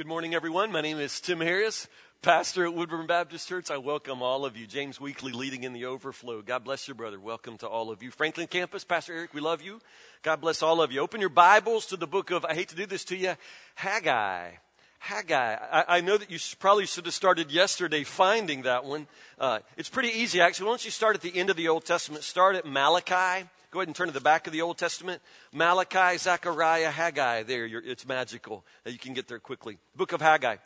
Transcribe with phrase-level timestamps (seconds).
[0.00, 0.72] Good morning, everyone.
[0.72, 1.86] My name is Tim Harris,
[2.22, 3.70] pastor at Woodburn Baptist Church.
[3.70, 4.66] I welcome all of you.
[4.66, 6.40] James Weekly leading in the overflow.
[6.40, 7.20] God bless you, brother.
[7.20, 8.10] Welcome to all of you.
[8.10, 9.78] Franklin Campus, Pastor Eric, we love you.
[10.22, 11.00] God bless all of you.
[11.00, 13.34] Open your Bibles to the book of, I hate to do this to you,
[13.74, 14.52] Haggai.
[15.00, 15.56] Haggai.
[15.70, 19.06] I, I know that you probably should have started yesterday finding that one.
[19.38, 20.64] Uh, it's pretty easy, actually.
[20.64, 22.24] Why don't you start at the end of the Old Testament?
[22.24, 23.46] Start at Malachi.
[23.70, 25.22] Go ahead and turn to the back of the Old Testament.
[25.52, 27.44] Malachi, Zechariah, Haggai.
[27.44, 28.64] There, it's magical.
[28.84, 29.78] You can get there quickly.
[29.94, 30.56] Book of Haggai.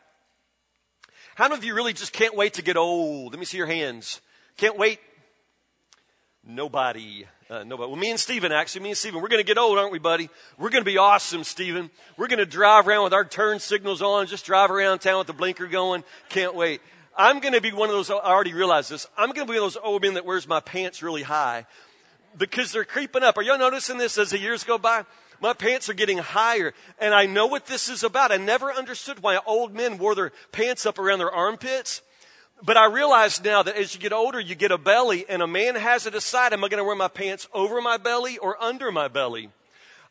[1.35, 3.33] How many of you really just can't wait to get old?
[3.33, 4.21] Let me see your hands.
[4.57, 4.99] Can't wait?
[6.43, 7.25] Nobody.
[7.47, 7.89] Uh, nobody.
[7.89, 9.99] Well, me and Stephen, actually, me and Stephen, we're going to get old, aren't we,
[9.99, 10.29] buddy?
[10.57, 11.91] We're going to be awesome, Stephen.
[12.17, 15.27] We're going to drive around with our turn signals on, just drive around town with
[15.27, 16.03] the blinker going.
[16.29, 16.81] Can't wait.
[17.15, 19.59] I'm going to be one of those, I already realized this, I'm going to be
[19.59, 21.65] one of those old men that wears my pants really high
[22.37, 23.37] because they're creeping up.
[23.37, 25.05] Are y'all noticing this as the years go by?
[25.41, 28.31] My pants are getting higher, and I know what this is about.
[28.31, 32.01] I never understood why old men wore their pants up around their armpits.
[32.63, 35.47] But I realize now that as you get older, you get a belly, and a
[35.47, 38.61] man has to decide am I going to wear my pants over my belly or
[38.63, 39.49] under my belly?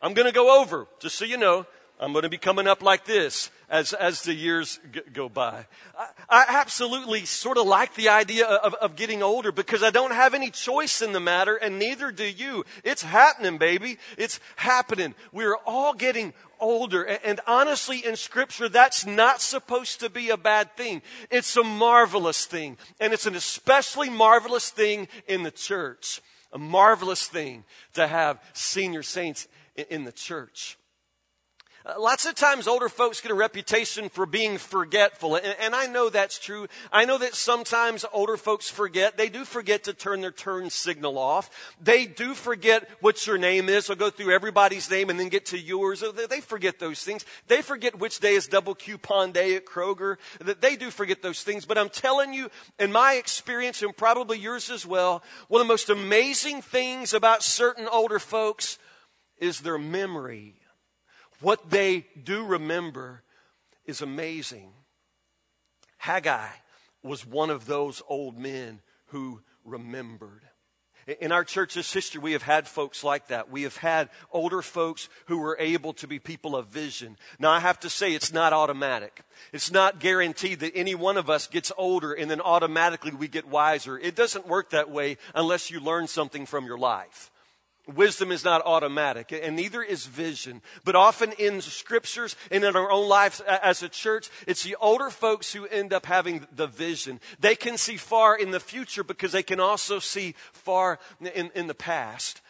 [0.02, 1.66] I'm going to go over, just so you know.
[2.00, 5.66] I'm going to be coming up like this as, as the years g- go by.
[5.96, 10.12] I, I, absolutely sort of like the idea of, of getting older because I don't
[10.12, 12.64] have any choice in the matter and neither do you.
[12.82, 13.98] It's happening, baby.
[14.18, 15.14] It's happening.
[15.32, 17.04] We're all getting older.
[17.04, 21.00] And, and honestly, in scripture, that's not supposed to be a bad thing.
[21.30, 22.76] It's a marvelous thing.
[22.98, 26.20] And it's an especially marvelous thing in the church.
[26.52, 30.76] A marvelous thing to have senior saints in, in the church.
[31.86, 35.84] Uh, lots of times older folks get a reputation for being forgetful, and, and, I
[35.84, 36.66] know that's true.
[36.90, 39.18] I know that sometimes older folks forget.
[39.18, 41.50] They do forget to turn their turn signal off.
[41.78, 43.86] They do forget what your name is.
[43.86, 46.02] They'll go through everybody's name and then get to yours.
[46.30, 47.26] They forget those things.
[47.48, 50.16] They forget which day is double coupon day at Kroger.
[50.40, 51.66] They do forget those things.
[51.66, 55.72] But I'm telling you, in my experience, and probably yours as well, one of the
[55.72, 58.78] most amazing things about certain older folks
[59.38, 60.54] is their memory
[61.44, 63.22] what they do remember
[63.84, 64.72] is amazing.
[65.98, 66.48] Haggai
[67.02, 70.42] was one of those old men who remembered.
[71.20, 73.50] In our church's history, we have had folks like that.
[73.50, 77.18] We have had older folks who were able to be people of vision.
[77.38, 79.20] Now, I have to say, it's not automatic.
[79.52, 83.46] It's not guaranteed that any one of us gets older and then automatically we get
[83.46, 83.98] wiser.
[83.98, 87.30] It doesn't work that way unless you learn something from your life.
[87.86, 90.62] Wisdom is not automatic, and neither is vision.
[90.84, 95.10] But often in scriptures and in our own lives as a church, it's the older
[95.10, 97.20] folks who end up having the vision.
[97.40, 101.66] They can see far in the future because they can also see far in, in
[101.66, 102.40] the past.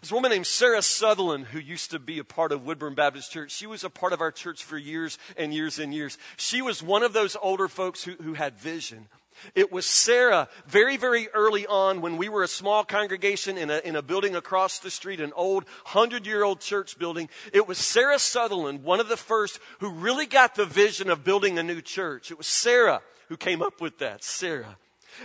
[0.00, 3.32] There's a woman named Sarah Sutherland who used to be a part of Woodburn Baptist
[3.32, 3.50] Church.
[3.50, 6.18] She was a part of our church for years and years and years.
[6.36, 9.08] She was one of those older folks who, who had vision.
[9.54, 13.78] It was Sarah very, very early on when we were a small congregation in a,
[13.78, 17.28] in a building across the street, an old hundred year old church building.
[17.52, 21.58] It was Sarah Sutherland, one of the first who really got the vision of building
[21.58, 22.30] a new church.
[22.30, 24.24] It was Sarah who came up with that.
[24.24, 24.76] Sarah.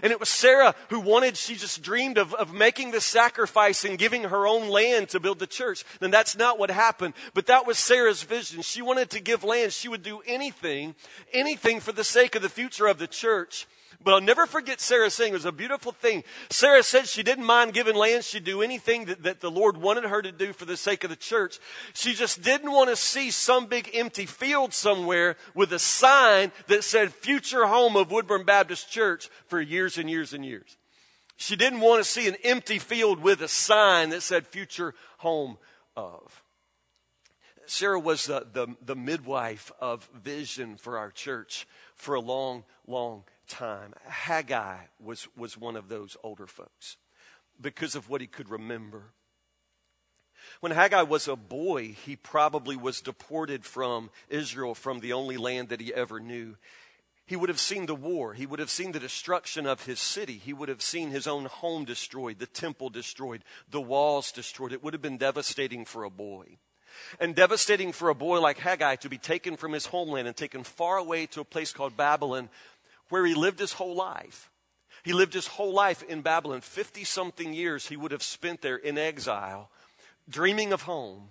[0.01, 3.97] And it was Sarah who wanted, she just dreamed of, of making the sacrifice and
[3.97, 5.83] giving her own land to build the church.
[6.01, 8.61] And that's not what happened, but that was Sarah's vision.
[8.61, 9.71] She wanted to give land.
[9.71, 10.95] She would do anything,
[11.31, 13.67] anything for the sake of the future of the church.
[14.03, 16.23] But I'll never forget Sarah saying it was a beautiful thing.
[16.49, 18.23] Sarah said she didn't mind giving land.
[18.23, 21.09] She'd do anything that, that the Lord wanted her to do for the sake of
[21.09, 21.59] the church.
[21.93, 26.83] She just didn't want to see some big empty field somewhere with a sign that
[26.83, 30.77] said future home of Woodburn Baptist Church for years and years and years.
[31.37, 35.57] She didn't want to see an empty field with a sign that said future home
[35.95, 36.43] of.
[37.65, 41.65] Sarah was the, the, the midwife of vision for our church
[41.95, 43.93] for a long, long time.
[44.07, 46.97] Haggai was, was one of those older folks
[47.61, 49.13] because of what he could remember.
[50.59, 55.69] When Haggai was a boy, he probably was deported from Israel, from the only land
[55.69, 56.57] that he ever knew.
[57.25, 58.33] He would have seen the war.
[58.33, 60.33] He would have seen the destruction of his city.
[60.33, 64.73] He would have seen his own home destroyed, the temple destroyed, the walls destroyed.
[64.73, 66.57] It would have been devastating for a boy.
[67.19, 70.63] And devastating for a boy like Haggai to be taken from his homeland and taken
[70.63, 72.49] far away to a place called Babylon
[73.13, 74.49] where he lived his whole life.
[75.03, 76.61] He lived his whole life in Babylon.
[76.61, 79.69] 50 something years he would have spent there in exile,
[80.27, 81.29] dreaming of home.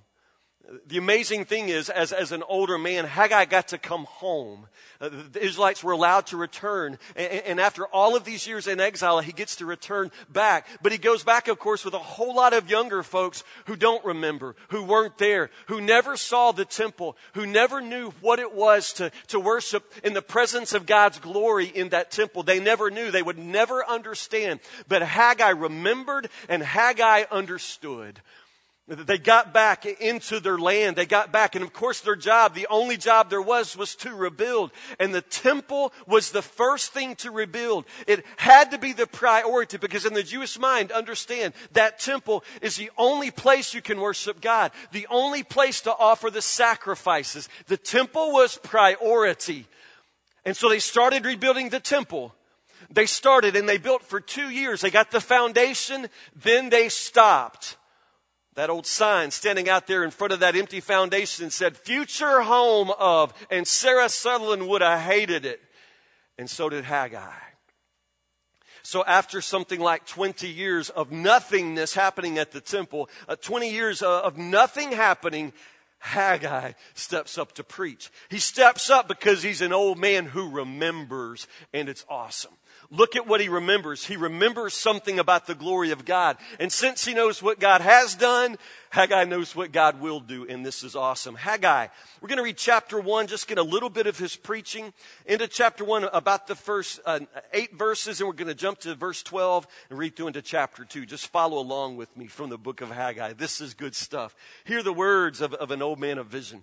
[0.87, 4.69] The amazing thing is, as, as an older man, Haggai got to come home.
[5.01, 6.99] Uh, the Israelites were allowed to return.
[7.17, 10.69] And, and, after all of these years in exile, he gets to return back.
[10.81, 14.05] But he goes back, of course, with a whole lot of younger folks who don't
[14.05, 18.93] remember, who weren't there, who never saw the temple, who never knew what it was
[18.95, 22.45] to, to worship in the presence of God's glory in that temple.
[22.45, 23.11] They never knew.
[23.11, 24.61] They would never understand.
[24.87, 28.21] But Haggai remembered and Haggai understood.
[28.89, 30.97] They got back into their land.
[30.97, 31.55] They got back.
[31.55, 34.73] And of course, their job, the only job there was, was to rebuild.
[34.99, 37.85] And the temple was the first thing to rebuild.
[38.09, 42.75] It had to be the priority because in the Jewish mind, understand that temple is
[42.75, 47.49] the only place you can worship God, the only place to offer the sacrifices.
[47.69, 49.69] The temple was priority.
[50.45, 52.35] And so they started rebuilding the temple.
[52.91, 54.81] They started and they built for two years.
[54.81, 57.77] They got the foundation, then they stopped.
[58.55, 62.91] That old sign standing out there in front of that empty foundation said, Future home
[62.99, 65.61] of, and Sarah Sutherland would have hated it.
[66.37, 67.33] And so did Haggai.
[68.83, 74.03] So after something like 20 years of nothingness happening at the temple, uh, 20 years
[74.03, 75.53] uh, of nothing happening,
[76.01, 78.11] Haggai steps up to preach.
[78.29, 82.55] He steps up because he's an old man who remembers, and it's awesome.
[82.93, 84.05] Look at what he remembers.
[84.05, 86.37] He remembers something about the glory of God.
[86.61, 88.59] And since he knows what God has done,
[88.91, 91.35] Haggai knows what God will do, and this is awesome.
[91.35, 91.87] Haggai,
[92.21, 94.93] we're going to read chapter 1, just get a little bit of his preaching
[95.25, 97.21] into chapter 1, about the first uh,
[97.55, 100.85] eight verses, and we're going to jump to verse 12 and read through into chapter
[100.85, 101.07] 2.
[101.07, 103.33] Just follow along with me from the book of Haggai.
[103.33, 104.37] This is good stuff.
[104.65, 106.63] Hear the words of, of an old man of vision.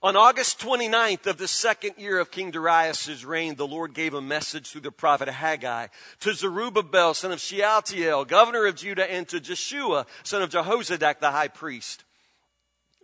[0.00, 4.22] On August 29th of the second year of King Darius' reign, the Lord gave a
[4.22, 5.88] message through the prophet Haggai
[6.20, 11.30] to Zerubbabel, son of Shealtiel, governor of Judah, and to Jeshua, son of Jehozadak, the
[11.30, 12.04] high priest.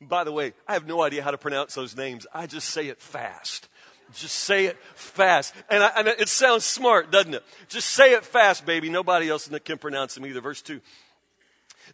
[0.00, 2.26] By the way, I have no idea how to pronounce those names.
[2.32, 3.68] I just say it fast.
[4.14, 5.54] Just say it fast.
[5.68, 7.44] And, I, and it sounds smart, doesn't it?
[7.68, 8.88] Just say it fast, baby.
[8.88, 10.40] Nobody else can pronounce them either.
[10.40, 10.80] Verse 2.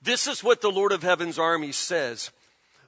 [0.03, 2.31] This is what the Lord of Heaven's army says.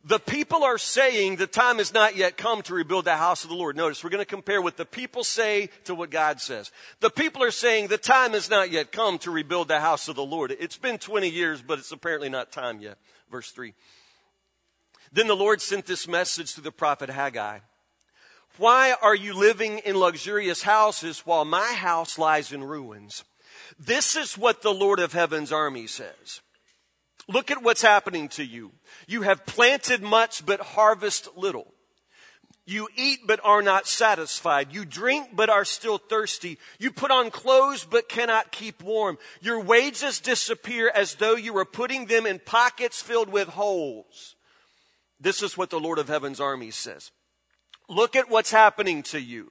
[0.06, 3.50] The people are saying the time has not yet come to rebuild the house of
[3.50, 3.76] the Lord.
[3.76, 6.70] Notice, we're going to compare what the people say to what God says.
[7.00, 10.14] The people are saying the time has not yet come to rebuild the house of
[10.14, 10.54] the Lord.
[10.60, 12.98] It's been 20 years, but it's apparently not time yet.
[13.32, 13.74] Verse 3.
[15.12, 17.58] Then the Lord sent this message to the prophet Haggai.
[18.58, 23.24] Why are you living in luxurious houses while my house lies in ruins?
[23.76, 26.42] This is what the Lord of heaven's army says.
[27.28, 28.72] Look at what's happening to you.
[29.06, 31.72] You have planted much but harvest little.
[32.68, 34.72] You eat but are not satisfied.
[34.72, 36.58] You drink but are still thirsty.
[36.80, 39.18] You put on clothes but cannot keep warm.
[39.40, 44.34] Your wages disappear as though you were putting them in pockets filled with holes.
[45.20, 47.12] This is what the Lord of Heaven's army says.
[47.88, 49.48] Look at what's happening to you.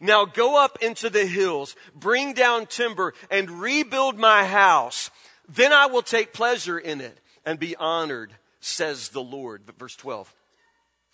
[0.00, 5.10] Now go up into the hills, bring down timber, and rebuild my house.
[5.52, 9.62] Then I will take pleasure in it and be honored, says the Lord.
[9.78, 10.32] Verse 12.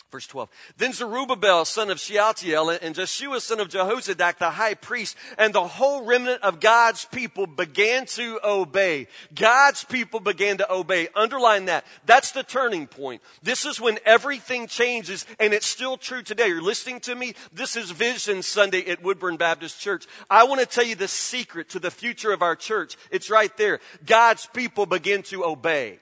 [0.09, 0.49] Verse 12.
[0.77, 5.67] Then Zerubbabel, son of Shealtiel, and Jeshua, son of Jehozadak, the high priest, and the
[5.67, 9.07] whole remnant of God's people began to obey.
[9.35, 11.09] God's people began to obey.
[11.13, 11.85] Underline that.
[12.05, 13.21] That's the turning point.
[13.43, 16.47] This is when everything changes, and it's still true today.
[16.47, 17.33] You're listening to me?
[17.51, 20.05] This is Vision Sunday at Woodburn Baptist Church.
[20.29, 22.95] I want to tell you the secret to the future of our church.
[23.11, 23.81] It's right there.
[24.05, 25.99] God's people begin to obey.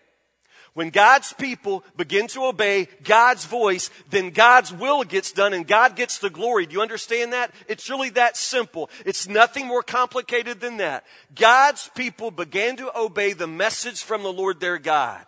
[0.76, 5.96] When God's people begin to obey God's voice, then God's will gets done and God
[5.96, 6.66] gets the glory.
[6.66, 7.56] Do you understand that?
[7.70, 8.90] It's really that simple.
[9.06, 11.06] It's nothing more complicated than that.
[11.34, 15.26] God's people began to obey the message from the Lord their God.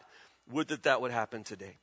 [0.52, 1.78] Would that that would happen today.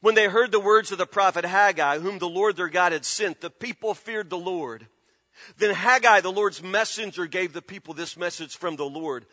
[0.00, 3.04] When they heard the words of the prophet Haggai, whom the Lord their God had
[3.04, 4.86] sent, the people feared the Lord.
[5.58, 9.26] Then Haggai, the Lord's messenger, gave the people this message from the Lord.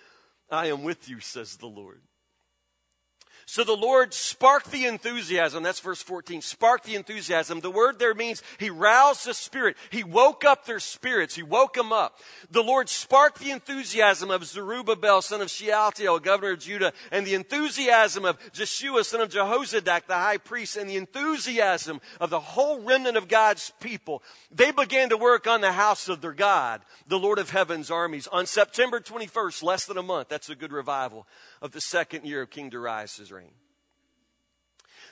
[0.51, 2.01] I am with you, says the Lord.
[3.47, 5.61] So the Lord sparked the enthusiasm.
[5.61, 6.41] That's verse 14.
[6.41, 7.59] Sparked the enthusiasm.
[7.59, 9.77] The word there means he roused the spirit.
[9.91, 11.35] He woke up their spirits.
[11.35, 12.19] He woke them up.
[12.49, 17.35] The Lord sparked the enthusiasm of Zerubbabel, son of Shealtiel, governor of Judah, and the
[17.35, 22.81] enthusiasm of Jeshua, son of Jehozadak, the high priest, and the enthusiasm of the whole
[22.81, 24.23] remnant of God's people.
[24.49, 28.25] They began to work on the house of their God, the Lord of heaven's armies.
[28.27, 31.27] On September 21st, less than a month, that's a good revival
[31.61, 33.51] of the second year of King Darius' reign.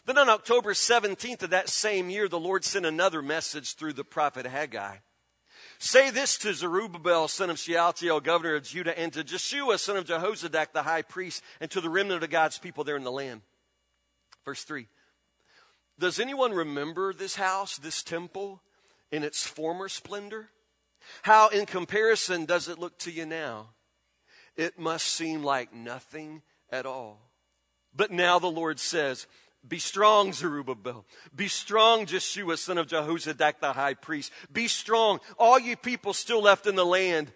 [0.05, 4.03] Then on October 17th of that same year, the Lord sent another message through the
[4.03, 4.97] prophet Haggai.
[5.79, 10.05] Say this to Zerubbabel, son of Shealtiel, governor of Judah, and to Jeshua, son of
[10.05, 13.41] Jehozadak, the high priest, and to the remnant of God's people there in the land.
[14.45, 14.87] Verse 3
[15.99, 18.61] Does anyone remember this house, this temple,
[19.11, 20.49] in its former splendor?
[21.23, 23.69] How, in comparison, does it look to you now?
[24.55, 26.41] It must seem like nothing
[26.71, 27.19] at all.
[27.95, 29.27] But now the Lord says,
[29.67, 31.05] Be strong, Zerubbabel.
[31.35, 34.31] Be strong, Jeshua, son of Jehozadak, the high priest.
[34.51, 37.31] Be strong, all you people still left in the land,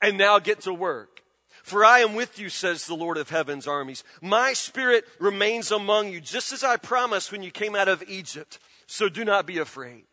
[0.00, 1.22] and now get to work.
[1.62, 4.04] For I am with you, says the Lord of heaven's armies.
[4.22, 8.58] My spirit remains among you, just as I promised when you came out of Egypt.
[8.86, 10.04] So do not be afraid.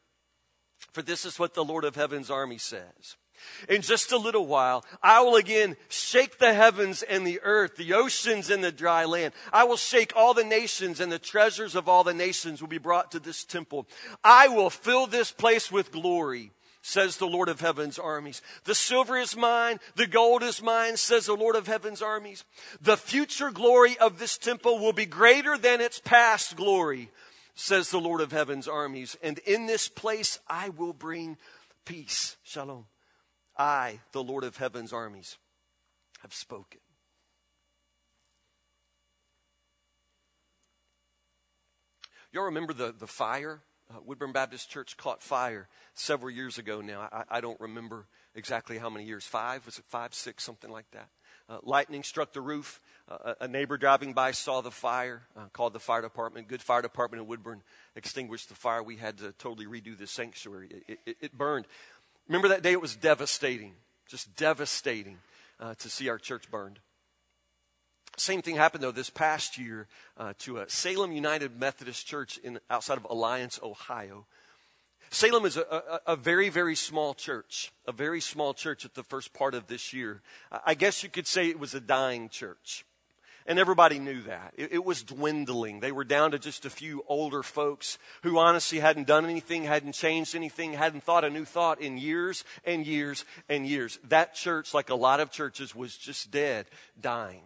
[0.92, 3.16] For this is what the Lord of heaven's army says.
[3.70, 7.94] In just a little while, I will again shake the heavens and the earth, the
[7.94, 9.34] oceans and the dry land.
[9.52, 12.78] I will shake all the nations and the treasures of all the nations will be
[12.78, 13.88] brought to this temple.
[14.24, 16.52] I will fill this place with glory
[16.86, 18.44] says the Lord of heaven's armies.
[18.66, 22.44] The silver is mine, the gold is mine, says the Lord of heaven's armies.
[22.80, 27.10] The future glory of this temple will be greater than its past glory,
[27.56, 29.18] says the Lord of heaven's armies.
[29.24, 31.38] And in this place I will bring
[31.86, 32.38] peace.
[32.44, 32.86] Shalom.
[33.58, 35.38] I, the Lord of heaven's armies,
[36.22, 36.82] have spoken.
[42.32, 47.08] Y'all remember the, the fire uh, Woodburn Baptist Church caught fire several years ago now.
[47.12, 49.26] I, I, don't remember exactly how many years.
[49.26, 49.66] Five?
[49.66, 51.10] Was it five, six, something like that?
[51.48, 52.82] Uh, lightning struck the roof.
[53.08, 56.48] Uh, a neighbor driving by saw the fire, uh, called the fire department.
[56.48, 57.62] Good fire department in Woodburn
[57.96, 58.82] extinguished the fire.
[58.82, 60.84] We had to totally redo the sanctuary.
[60.88, 61.68] It, it, it burned.
[62.28, 62.72] Remember that day?
[62.72, 63.74] It was devastating,
[64.08, 65.18] just devastating
[65.60, 66.80] uh, to see our church burned.
[68.18, 72.60] Same thing happened though this past year uh, to a Salem United Methodist Church in
[72.70, 74.26] outside of Alliance, Ohio.
[75.12, 79.04] Salem is a, a, a, very, very small church, a very small church at the
[79.04, 80.22] first part of this year.
[80.66, 82.86] I guess you could say it was a dying church.
[83.48, 84.54] And everybody knew that.
[84.58, 85.80] It, it was dwindling.
[85.80, 89.94] They were down to just a few older folks who honestly hadn't done anything, hadn't
[89.94, 94.00] changed anything, hadn't thought a new thought in years and years and years.
[94.10, 96.66] That church, like a lot of churches, was just dead,
[97.00, 97.44] dying.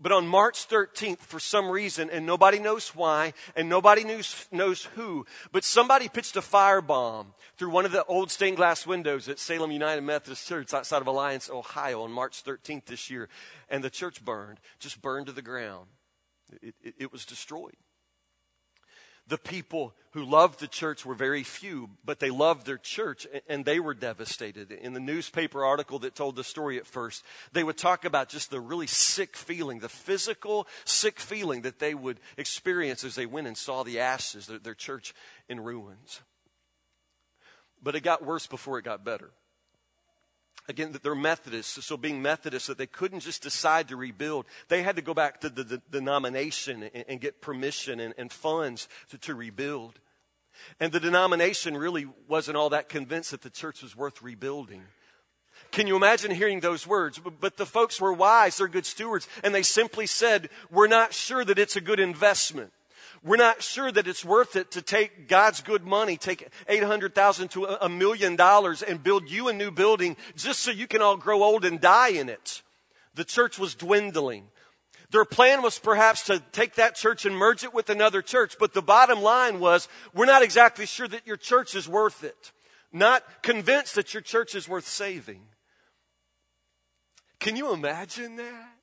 [0.00, 4.84] But on March 13th, for some reason, and nobody knows why, and nobody knows, knows
[4.84, 9.38] who, but somebody pitched a firebomb through one of the old stained glass windows at
[9.38, 13.28] Salem United Methodist Church outside of Alliance, Ohio on March 13th this year.
[13.68, 15.86] And the church burned, just burned to the ground.
[16.62, 17.76] It, it, it was destroyed
[19.26, 23.64] the people who loved the church were very few, but they loved their church and
[23.64, 24.70] they were devastated.
[24.70, 28.50] In the newspaper article that told the story at first, they would talk about just
[28.50, 33.46] the really sick feeling, the physical sick feeling that they would experience as they went
[33.46, 35.14] and saw the ashes, their, their church
[35.48, 36.20] in ruins.
[37.82, 39.32] But it got worse before it got better
[40.68, 44.46] again that they're methodists so being methodists that they couldn't just decide to rebuild.
[44.68, 48.32] They had to go back to the, the denomination and, and, get permission and, and
[48.32, 50.00] funds to, to rebuild.
[50.80, 54.82] And the denomination really wasn't all that convinced that the church was worth rebuilding.
[55.70, 57.20] Can you imagine hearing those words?
[57.40, 61.44] But the folks were wise, they're good stewards, and they simply said, We're not sure
[61.44, 62.72] that it's a good investment
[63.24, 67.64] we're not sure that it's worth it to take God's good money, take 800,000 to
[67.82, 71.42] a million dollars and build you a new building just so you can all grow
[71.42, 72.62] old and die in it.
[73.14, 74.48] The church was dwindling.
[75.10, 78.74] Their plan was perhaps to take that church and merge it with another church, but
[78.74, 82.52] the bottom line was, we're not exactly sure that your church is worth it.
[82.92, 85.40] Not convinced that your church is worth saving.
[87.40, 88.73] Can you imagine that?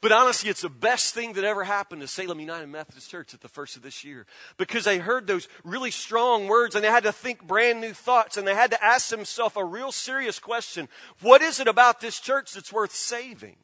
[0.00, 3.40] But honestly, it's the best thing that ever happened to Salem United Methodist Church at
[3.40, 4.26] the first of this year
[4.56, 8.36] because they heard those really strong words and they had to think brand new thoughts
[8.36, 10.88] and they had to ask themselves a real serious question
[11.20, 13.56] What is it about this church that's worth saving?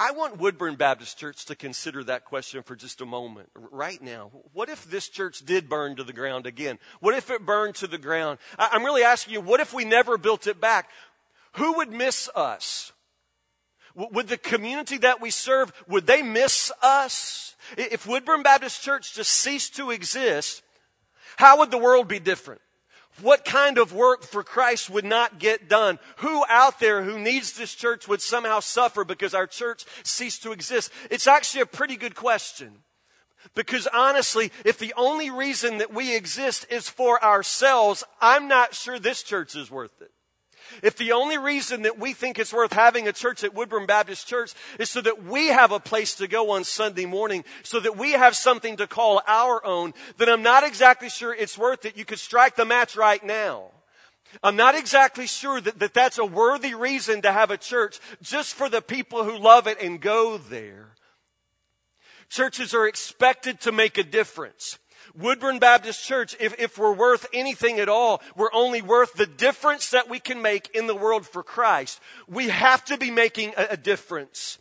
[0.00, 4.30] I want Woodburn Baptist Church to consider that question for just a moment right now.
[4.52, 6.78] What if this church did burn to the ground again?
[7.00, 8.38] What if it burned to the ground?
[8.56, 10.88] I'm really asking you, what if we never built it back?
[11.54, 12.92] Who would miss us?
[13.94, 17.56] Would the community that we serve, would they miss us?
[17.76, 20.62] If Woodburn Baptist Church just ceased to exist,
[21.36, 22.60] how would the world be different?
[23.20, 25.98] What kind of work for Christ would not get done?
[26.18, 30.52] Who out there who needs this church would somehow suffer because our church ceased to
[30.52, 30.92] exist?
[31.10, 32.78] It's actually a pretty good question.
[33.54, 38.98] Because honestly, if the only reason that we exist is for ourselves, I'm not sure
[38.98, 40.10] this church is worth it.
[40.82, 44.26] If the only reason that we think it's worth having a church at Woodburn Baptist
[44.26, 47.96] Church is so that we have a place to go on Sunday morning, so that
[47.96, 51.96] we have something to call our own, then I'm not exactly sure it's worth it.
[51.96, 53.70] You could strike the match right now.
[54.42, 58.54] I'm not exactly sure that, that that's a worthy reason to have a church just
[58.54, 60.94] for the people who love it and go there.
[62.28, 64.78] Churches are expected to make a difference.
[65.18, 69.90] Woodburn Baptist Church, if, if we're worth anything at all, we're only worth the difference
[69.90, 72.00] that we can make in the world for Christ.
[72.28, 74.58] We have to be making a, a difference.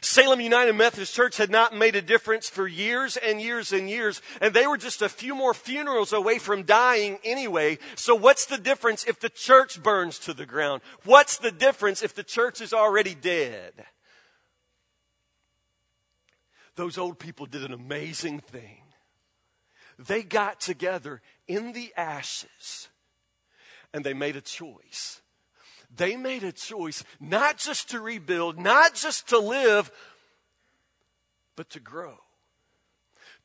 [0.00, 4.22] Salem United Methodist Church had not made a difference for years and years and years,
[4.40, 7.78] and they were just a few more funerals away from dying anyway.
[7.96, 10.80] So what's the difference if the church burns to the ground?
[11.04, 13.72] What's the difference if the church is already dead?
[16.76, 18.78] Those old people did an amazing thing.
[20.06, 22.88] They got together in the ashes
[23.92, 25.20] and they made a choice
[25.94, 29.90] they made a choice not just to rebuild, not just to live,
[31.56, 32.16] but to grow,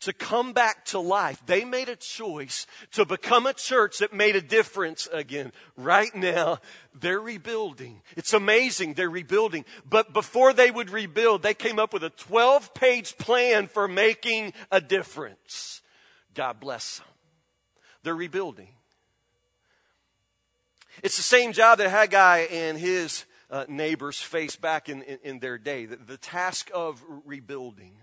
[0.02, 1.42] to come back to life.
[1.46, 5.54] They made a choice to become a church that made a difference again.
[5.76, 6.60] Right now,
[6.94, 8.02] they're rebuilding.
[8.16, 9.66] It's amazing they're rebuilding.
[9.90, 14.54] But before they would rebuild, they came up with a 12 page plan for making
[14.72, 15.82] a difference.
[16.36, 17.08] God bless them.
[18.04, 18.70] They're rebuilding.
[21.02, 25.40] It's the same job that Haggai and his uh, neighbors faced back in, in, in
[25.40, 27.98] their day the, the task of rebuilding.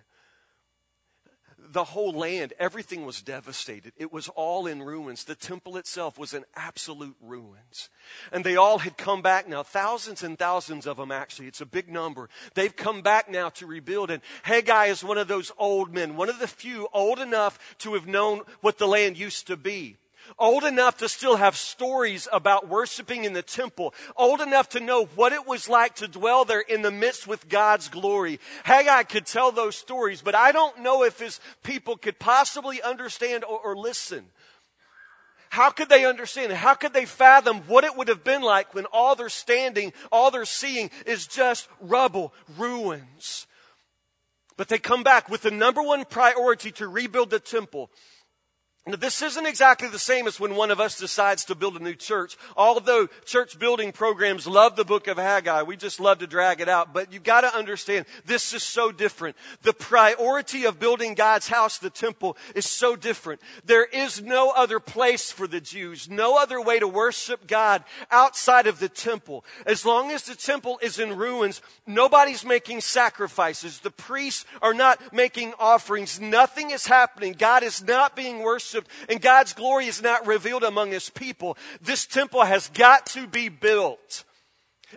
[1.72, 3.94] The whole land, everything was devastated.
[3.96, 5.24] It was all in ruins.
[5.24, 7.88] The temple itself was in absolute ruins.
[8.30, 11.48] And they all had come back now, thousands and thousands of them actually.
[11.48, 12.28] It's a big number.
[12.54, 14.10] They've come back now to rebuild.
[14.10, 17.94] And Haggai is one of those old men, one of the few old enough to
[17.94, 19.96] have known what the land used to be
[20.38, 25.06] old enough to still have stories about worshiping in the temple, old enough to know
[25.14, 28.40] what it was like to dwell there in the midst with God's glory.
[28.64, 33.44] Haggai could tell those stories, but I don't know if his people could possibly understand
[33.44, 34.24] or, or listen.
[35.50, 36.50] How could they understand?
[36.52, 40.30] How could they fathom what it would have been like when all they're standing, all
[40.30, 43.46] they're seeing is just rubble, ruins?
[44.56, 47.90] But they come back with the number one priority to rebuild the temple
[48.84, 51.82] now, this isn't exactly the same as when one of us decides to build a
[51.82, 52.36] new church.
[52.56, 56.68] Although church building programs love the book of Haggai, we just love to drag it
[56.68, 56.92] out.
[56.92, 59.36] But you've got to understand, this is so different.
[59.62, 63.40] The priority of building God's house, the temple, is so different.
[63.64, 68.66] There is no other place for the Jews, no other way to worship God outside
[68.66, 69.44] of the temple.
[69.64, 73.78] As long as the temple is in ruins, nobody's making sacrifices.
[73.78, 76.20] The priests are not making offerings.
[76.20, 77.36] Nothing is happening.
[77.38, 81.56] God is not being worshipped worshiped and God's glory is not revealed among his people,
[81.80, 84.24] this temple has got to be built.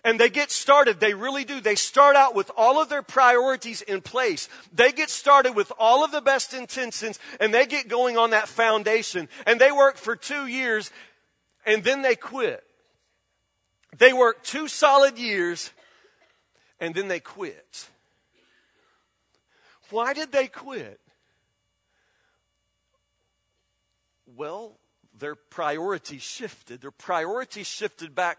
[0.03, 0.99] And they get started.
[0.99, 1.61] They really do.
[1.61, 4.49] They start out with all of their priorities in place.
[4.73, 8.49] They get started with all of the best intentions and they get going on that
[8.49, 9.29] foundation.
[9.45, 10.91] And they work for two years
[11.65, 12.61] and then they quit.
[13.97, 15.71] They work two solid years
[16.81, 17.87] and then they quit.
[19.91, 20.99] Why did they quit?
[24.35, 24.77] Well,
[25.17, 26.81] their priorities shifted.
[26.81, 28.37] Their priorities shifted back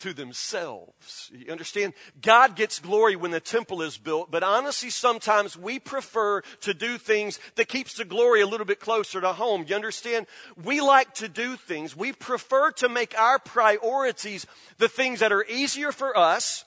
[0.00, 1.30] to themselves.
[1.32, 1.92] You understand?
[2.20, 6.98] God gets glory when the temple is built, but honestly, sometimes we prefer to do
[6.98, 9.64] things that keeps the glory a little bit closer to home.
[9.68, 10.26] You understand?
[10.62, 11.96] We like to do things.
[11.96, 14.46] We prefer to make our priorities
[14.78, 16.64] the things that are easier for us.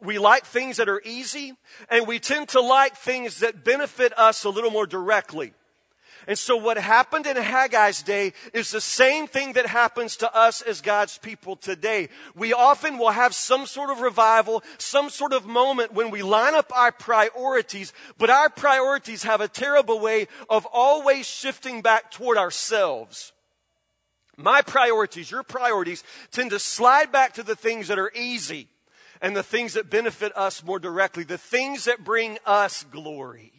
[0.00, 1.54] We like things that are easy,
[1.90, 5.52] and we tend to like things that benefit us a little more directly.
[6.28, 10.60] And so what happened in Haggai's day is the same thing that happens to us
[10.60, 12.10] as God's people today.
[12.34, 16.54] We often will have some sort of revival, some sort of moment when we line
[16.54, 22.36] up our priorities, but our priorities have a terrible way of always shifting back toward
[22.36, 23.32] ourselves.
[24.36, 28.68] My priorities, your priorities, tend to slide back to the things that are easy
[29.22, 33.57] and the things that benefit us more directly, the things that bring us glory.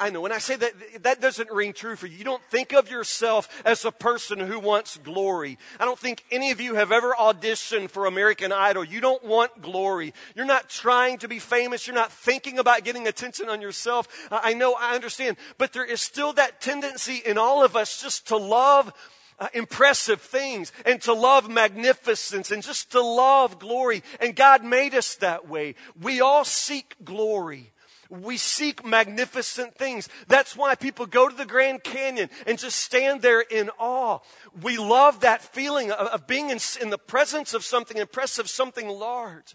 [0.00, 2.16] I know when I say that, that doesn't ring true for you.
[2.16, 5.58] You don't think of yourself as a person who wants glory.
[5.78, 8.82] I don't think any of you have ever auditioned for American Idol.
[8.82, 10.14] You don't want glory.
[10.34, 11.86] You're not trying to be famous.
[11.86, 14.08] You're not thinking about getting attention on yourself.
[14.30, 15.36] I know, I understand.
[15.58, 18.94] But there is still that tendency in all of us just to love
[19.38, 24.02] uh, impressive things and to love magnificence and just to love glory.
[24.18, 25.74] And God made us that way.
[26.00, 27.72] We all seek glory.
[28.10, 30.08] We seek magnificent things.
[30.26, 34.18] That's why people go to the Grand Canyon and just stand there in awe.
[34.60, 38.88] We love that feeling of, of being in, in the presence of something impressive, something
[38.88, 39.54] large.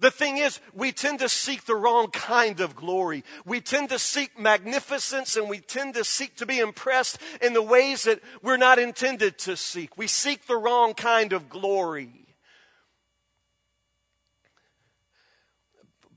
[0.00, 3.24] The thing is, we tend to seek the wrong kind of glory.
[3.44, 7.62] We tend to seek magnificence and we tend to seek to be impressed in the
[7.62, 9.96] ways that we're not intended to seek.
[9.96, 12.21] We seek the wrong kind of glory.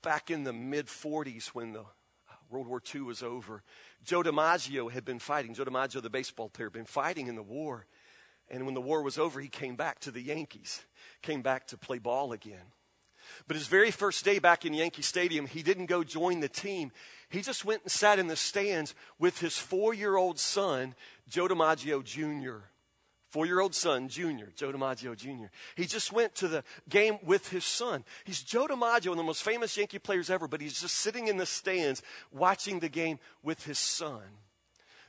[0.05, 1.83] Back in the mid 40s, when the uh,
[2.51, 3.63] World War II was over,
[4.03, 5.55] Joe DiMaggio had been fighting.
[5.55, 7.87] Joe DiMaggio, the baseball player, had been fighting in the war.
[8.47, 10.83] And when the war was over, he came back to the Yankees,
[11.23, 12.67] came back to play ball again.
[13.47, 16.91] But his very first day back in Yankee Stadium, he didn't go join the team.
[17.29, 20.93] He just went and sat in the stands with his four year old son,
[21.27, 22.67] Joe DiMaggio Jr.
[23.35, 25.47] Four year old son, Junior, Joe DiMaggio Jr.
[25.75, 28.05] He just went to the game with his son.
[28.23, 31.27] He's Joe DiMaggio, one of the most famous Yankee players ever, but he's just sitting
[31.27, 34.21] in the stands watching the game with his son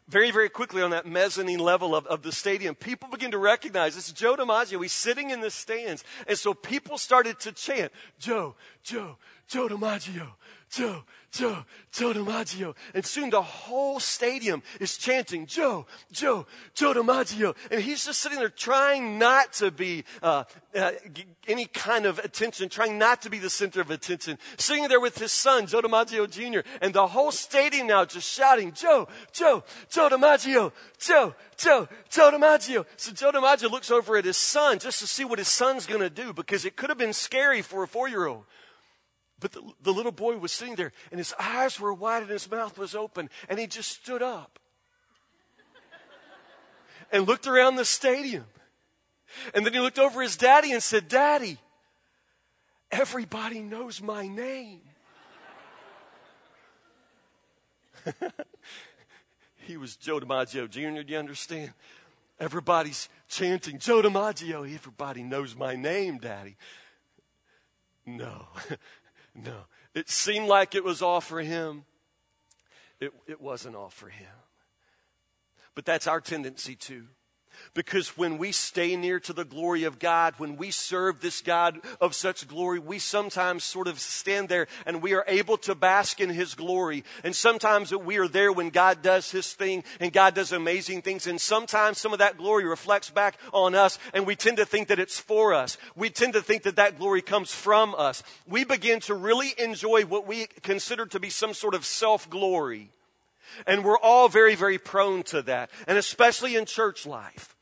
[0.08, 3.96] very, very quickly on that mezzanine level of, of the stadium, people begin to recognize
[3.96, 4.80] this is Joe DiMaggio.
[4.80, 6.04] He's sitting in the stands.
[6.28, 9.16] And so people started to chant, Joe, Joe,
[9.48, 10.28] Joe DiMaggio,
[10.70, 12.74] Joe, Joe, Joe DiMaggio.
[12.92, 17.54] And soon the whole stadium is chanting, Joe, Joe, Joe DiMaggio.
[17.70, 20.92] And he's just sitting there trying not to be uh, uh,
[21.46, 25.18] any kind of attention, trying not to be the center of attention, sitting there with
[25.18, 26.68] his son, Joe DiMaggio Jr.
[26.80, 32.86] And the whole stadium now just shouting, Joe, Joe, Joe DiMaggio, Joe, Joe, Joe DiMaggio.
[32.96, 36.00] So Joe DiMaggio looks over at his son just to see what his son's going
[36.00, 38.44] to do because it could have been scary for a four year old.
[39.38, 42.50] But the, the little boy was sitting there, and his eyes were wide and his
[42.50, 44.58] mouth was open, and he just stood up
[47.12, 48.46] and looked around the stadium.
[49.54, 51.58] And then he looked over his daddy and said, Daddy,
[52.90, 54.80] everybody knows my name.
[59.56, 61.72] he was Joe DiMaggio Jr., do you understand?
[62.38, 64.72] Everybody's chanting, Joe DiMaggio.
[64.72, 66.56] Everybody knows my name, Daddy.
[68.06, 68.46] No.
[69.44, 69.64] No.
[69.94, 71.84] It seemed like it was all for him.
[73.00, 74.28] It, it wasn't all for him.
[75.74, 77.06] But that's our tendency too.
[77.74, 81.80] Because when we stay near to the glory of God, when we serve this God
[82.00, 86.20] of such glory, we sometimes sort of stand there and we are able to bask
[86.20, 87.04] in His glory.
[87.24, 91.26] And sometimes we are there when God does His thing and God does amazing things.
[91.26, 94.88] And sometimes some of that glory reflects back on us and we tend to think
[94.88, 95.78] that it's for us.
[95.94, 98.22] We tend to think that that glory comes from us.
[98.46, 102.90] We begin to really enjoy what we consider to be some sort of self glory.
[103.66, 105.70] And we're all very, very prone to that.
[105.86, 107.55] And especially in church life.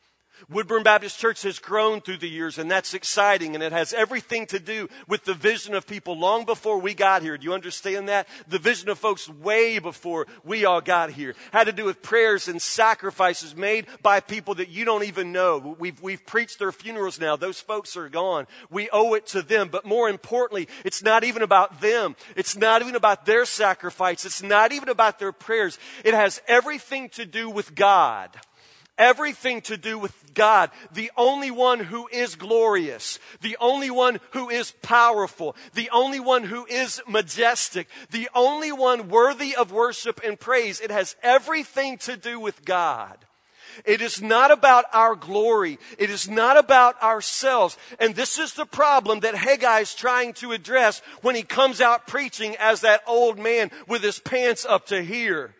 [0.48, 4.46] Woodburn Baptist Church has grown through the years, and that's exciting, and it has everything
[4.46, 7.38] to do with the vision of people long before we got here.
[7.38, 8.28] Do you understand that?
[8.48, 12.48] The vision of folks way before we all got here had to do with prayers
[12.48, 15.76] and sacrifices made by people that you don't even know.
[15.78, 17.36] We've, we've preached their funerals now.
[17.36, 18.46] Those folks are gone.
[18.70, 22.16] We owe it to them, but more importantly, it's not even about them.
[22.36, 24.24] It's not even about their sacrifice.
[24.24, 25.78] It's not even about their prayers.
[26.04, 28.30] It has everything to do with God.
[28.96, 34.50] Everything to do with God, the only one who is glorious, the only one who
[34.50, 40.38] is powerful, the only one who is majestic, the only one worthy of worship and
[40.38, 40.80] praise.
[40.80, 43.18] It has everything to do with God.
[43.84, 45.80] It is not about our glory.
[45.98, 47.76] It is not about ourselves.
[47.98, 52.06] And this is the problem that Haggai is trying to address when he comes out
[52.06, 55.54] preaching as that old man with his pants up to here.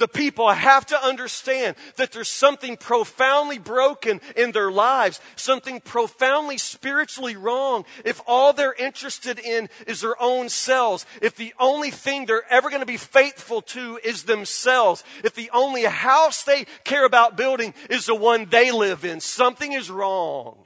[0.00, 6.56] The people have to understand that there's something profoundly broken in their lives, something profoundly
[6.56, 12.24] spiritually wrong if all they're interested in is their own selves, if the only thing
[12.24, 17.04] they're ever going to be faithful to is themselves, if the only house they care
[17.04, 20.64] about building is the one they live in, something is wrong.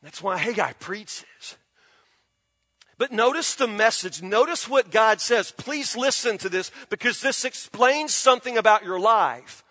[0.00, 1.57] That's why Haggai preaches.
[2.98, 4.22] But notice the message.
[4.22, 5.52] Notice what God says.
[5.52, 9.64] Please listen to this because this explains something about your life.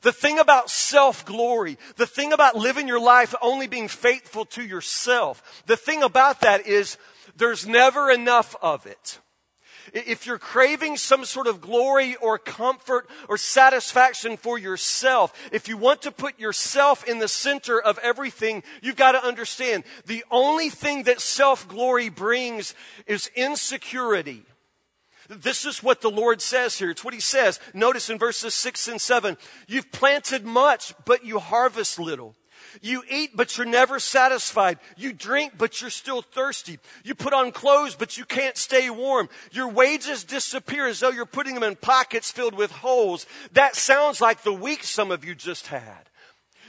[0.00, 4.62] The thing about self glory, the thing about living your life only being faithful to
[4.62, 6.96] yourself, the thing about that is
[7.36, 9.20] there's never enough of it.
[9.92, 15.76] If you're craving some sort of glory or comfort or satisfaction for yourself, if you
[15.76, 20.70] want to put yourself in the center of everything, you've got to understand the only
[20.70, 22.74] thing that self glory brings
[23.06, 24.44] is insecurity.
[25.28, 26.90] This is what the Lord says here.
[26.90, 27.60] It's what He says.
[27.72, 32.36] Notice in verses 6 and 7 You've planted much, but you harvest little.
[32.80, 34.78] You eat, but you're never satisfied.
[34.96, 36.78] You drink, but you're still thirsty.
[37.04, 39.28] You put on clothes, but you can't stay warm.
[39.50, 43.26] Your wages disappear as though you're putting them in pockets filled with holes.
[43.52, 46.08] That sounds like the week some of you just had.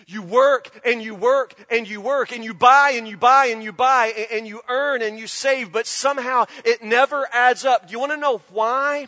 [0.07, 3.63] You work and you work and you work and you buy and you buy and
[3.63, 7.87] you buy and you earn and you save, but somehow it never adds up.
[7.87, 9.07] Do you want to know why?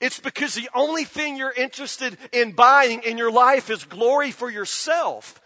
[0.00, 4.50] It's because the only thing you're interested in buying in your life is glory for
[4.50, 5.40] yourself.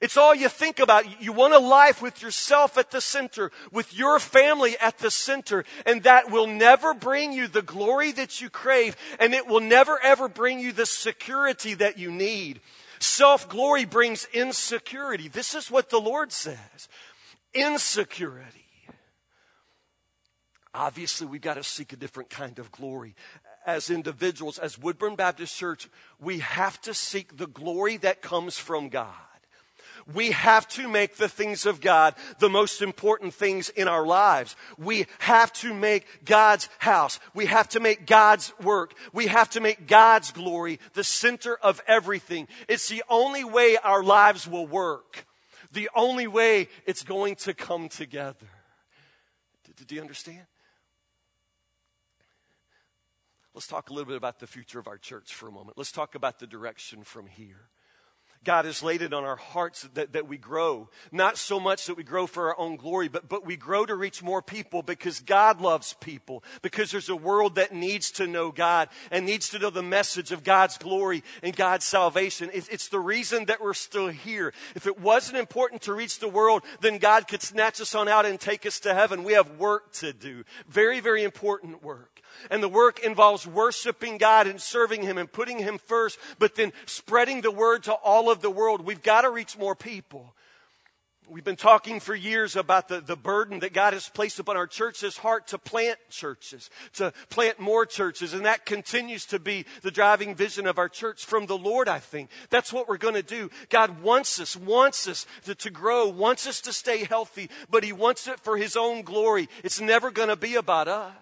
[0.00, 1.22] It's all you think about.
[1.22, 5.64] You want a life with yourself at the center, with your family at the center,
[5.84, 9.98] and that will never bring you the glory that you crave, and it will never
[10.02, 12.60] ever bring you the security that you need.
[12.98, 15.28] Self glory brings insecurity.
[15.28, 16.88] This is what the Lord says
[17.54, 18.64] insecurity.
[20.74, 23.14] Obviously, we've got to seek a different kind of glory.
[23.66, 28.88] As individuals, as Woodburn Baptist Church, we have to seek the glory that comes from
[28.88, 29.08] God.
[30.12, 34.56] We have to make the things of God the most important things in our lives.
[34.78, 37.20] We have to make God's house.
[37.34, 38.94] We have to make God's work.
[39.12, 42.48] We have to make God's glory the center of everything.
[42.68, 45.26] It's the only way our lives will work.
[45.72, 48.46] The only way it's going to come together.
[49.86, 50.46] Do you understand?
[53.54, 55.76] Let's talk a little bit about the future of our church for a moment.
[55.76, 57.68] Let's talk about the direction from here.
[58.44, 60.88] God has laid it on our hearts that, that we grow.
[61.10, 63.94] Not so much that we grow for our own glory, but, but we grow to
[63.94, 68.50] reach more people because God loves people, because there's a world that needs to know
[68.50, 72.50] God and needs to know the message of God's glory and God's salvation.
[72.52, 74.52] It's, it's the reason that we're still here.
[74.74, 78.26] If it wasn't important to reach the world, then God could snatch us on out
[78.26, 79.24] and take us to heaven.
[79.24, 80.44] We have work to do.
[80.68, 82.11] Very, very important work.
[82.50, 86.72] And the work involves worshiping God and serving Him and putting Him first, but then
[86.86, 88.84] spreading the word to all of the world.
[88.84, 90.34] We've got to reach more people.
[91.32, 94.66] We've been talking for years about the, the burden that God has placed upon our
[94.66, 98.34] church's heart to plant churches, to plant more churches.
[98.34, 102.00] And that continues to be the driving vision of our church from the Lord, I
[102.00, 102.28] think.
[102.50, 103.50] That's what we're going to do.
[103.70, 107.92] God wants us, wants us to, to grow, wants us to stay healthy, but He
[107.92, 109.48] wants it for His own glory.
[109.64, 111.14] It's never going to be about us.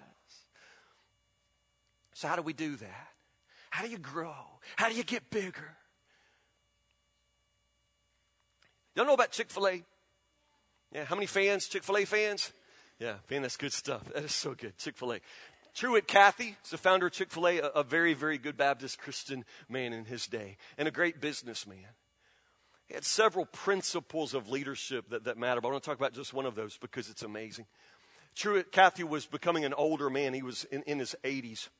[2.20, 3.08] So, how do we do that?
[3.70, 4.34] How do you grow?
[4.76, 5.74] How do you get bigger?
[8.94, 9.82] Y'all know about Chick fil A?
[10.92, 11.66] Yeah, how many fans?
[11.66, 12.52] Chick fil A fans?
[12.98, 14.04] Yeah, man, that's good stuff.
[14.12, 14.76] That is so good.
[14.76, 15.20] Chick fil A.
[15.74, 19.46] Truett Cathy is the founder of Chick fil A, a very, very good Baptist Christian
[19.70, 21.86] man in his day, and a great businessman.
[22.86, 26.12] He had several principles of leadership that, that matter, but I want to talk about
[26.12, 27.64] just one of those because it's amazing.
[28.34, 30.34] Truett Cathy was becoming an older man.
[30.34, 31.70] He was in, in his 80s.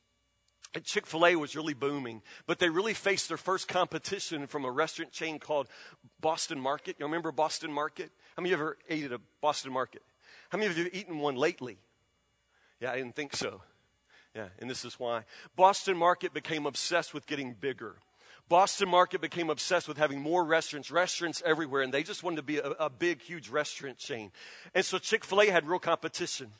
[0.84, 4.70] Chick fil A was really booming, but they really faced their first competition from a
[4.70, 5.68] restaurant chain called
[6.20, 6.96] Boston Market.
[6.98, 8.10] You remember Boston Market?
[8.36, 10.02] How many of you ever ate at a Boston Market?
[10.50, 11.78] How many of you have eaten one lately?
[12.80, 13.62] Yeah, I didn't think so.
[14.34, 15.24] Yeah, and this is why.
[15.56, 17.96] Boston Market became obsessed with getting bigger.
[18.48, 22.42] Boston Market became obsessed with having more restaurants, restaurants everywhere, and they just wanted to
[22.42, 24.30] be a, a big, huge restaurant chain.
[24.74, 26.52] And so Chick fil A had real competition.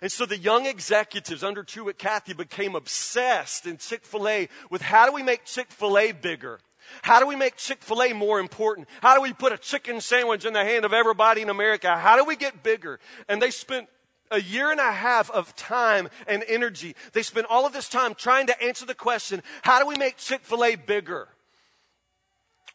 [0.00, 4.82] And so the young executives under Truett Cathy became obsessed in Chick fil A with
[4.82, 6.58] how do we make Chick fil A bigger?
[7.02, 8.88] How do we make Chick fil A more important?
[9.00, 11.96] How do we put a chicken sandwich in the hand of everybody in America?
[11.96, 12.98] How do we get bigger?
[13.28, 13.88] And they spent
[14.30, 16.96] a year and a half of time and energy.
[17.12, 20.16] They spent all of this time trying to answer the question how do we make
[20.16, 21.28] Chick fil A bigger?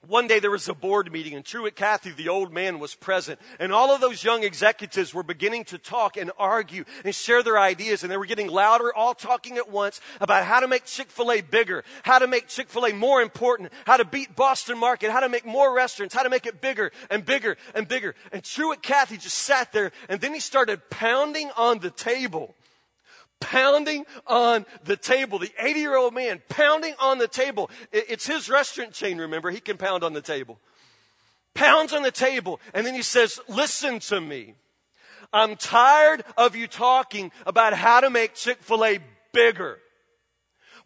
[0.06, 3.40] One day there was a board meeting and Truett Cathy, the old man, was present.
[3.60, 7.58] And all of those young executives were beginning to talk and argue and share their
[7.58, 8.04] ideas.
[8.04, 11.84] And they were getting louder, all talking at once about how to make Chick-fil-A bigger,
[12.04, 15.74] how to make Chick-fil-A more important, how to beat Boston Market, how to make more
[15.74, 18.14] restaurants, how to make it bigger and bigger and bigger.
[18.32, 22.56] And Truett Cathy just sat there and then he started pounding on the table
[23.40, 25.40] pounding on the table.
[25.40, 27.70] The 80 year old man pounding on the table.
[27.92, 29.52] It's his restaurant chain, remember?
[29.52, 30.60] He can pound on the table.
[31.54, 32.60] Pounds on the table.
[32.74, 34.56] And then he says, Listen to me.
[35.34, 39.00] I'm tired of you talking about how to make Chick fil A
[39.34, 39.80] bigger.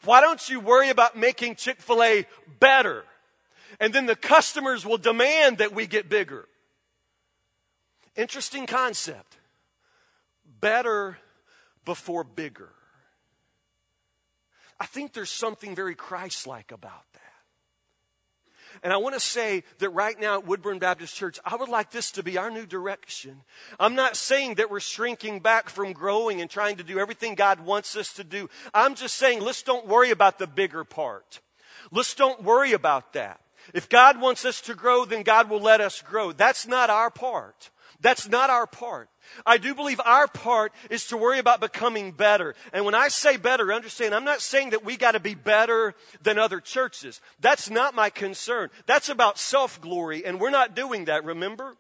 [0.03, 2.25] Why don't you worry about making Chick fil A
[2.59, 3.03] better?
[3.79, 6.47] And then the customers will demand that we get bigger.
[8.15, 9.37] Interesting concept.
[10.59, 11.17] Better
[11.85, 12.69] before bigger.
[14.79, 17.21] I think there's something very Christ like about that.
[18.83, 21.91] And I want to say that right now at Woodburn Baptist Church, I would like
[21.91, 23.41] this to be our new direction.
[23.79, 27.59] I'm not saying that we're shrinking back from growing and trying to do everything God
[27.59, 28.49] wants us to do.
[28.73, 31.41] I'm just saying let's don't worry about the bigger part.
[31.91, 33.41] Let's don't worry about that.
[33.73, 36.31] If God wants us to grow, then God will let us grow.
[36.31, 37.69] That's not our part.
[38.01, 39.09] That's not our part.
[39.45, 42.55] I do believe our part is to worry about becoming better.
[42.73, 45.93] And when I say better, understand, I'm not saying that we got to be better
[46.21, 47.21] than other churches.
[47.39, 48.69] That's not my concern.
[48.87, 51.75] That's about self glory, and we're not doing that, remember?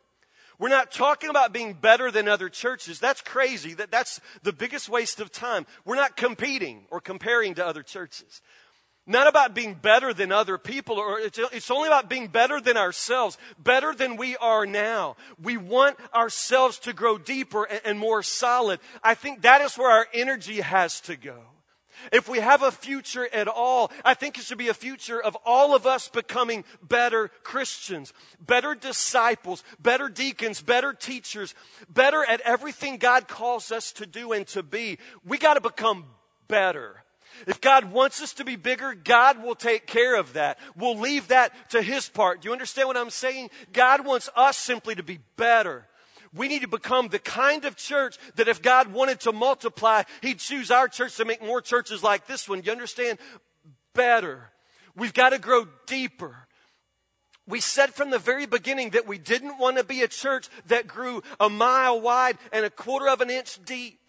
[0.59, 2.99] We're not talking about being better than other churches.
[2.99, 3.73] That's crazy.
[3.73, 5.65] That, that's the biggest waste of time.
[5.85, 8.43] We're not competing or comparing to other churches.
[9.07, 12.77] Not about being better than other people, or it's, it's only about being better than
[12.77, 15.15] ourselves, better than we are now.
[15.41, 18.79] We want ourselves to grow deeper and, and more solid.
[19.03, 21.39] I think that is where our energy has to go.
[22.11, 25.37] If we have a future at all, I think it should be a future of
[25.45, 31.53] all of us becoming better Christians, better disciples, better deacons, better teachers,
[31.89, 34.97] better at everything God calls us to do and to be.
[35.25, 36.05] We got to become
[36.47, 37.00] better.
[37.47, 40.59] If God wants us to be bigger, God will take care of that.
[40.75, 42.41] We'll leave that to His part.
[42.41, 43.49] Do you understand what I'm saying?
[43.73, 45.87] God wants us simply to be better.
[46.33, 50.39] We need to become the kind of church that if God wanted to multiply, He'd
[50.39, 52.61] choose our church to make more churches like this one.
[52.61, 53.19] Do you understand?
[53.93, 54.49] Better.
[54.95, 56.47] We've got to grow deeper.
[57.47, 60.87] We said from the very beginning that we didn't want to be a church that
[60.87, 64.00] grew a mile wide and a quarter of an inch deep.